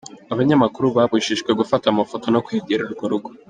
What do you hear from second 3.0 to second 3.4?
rugo.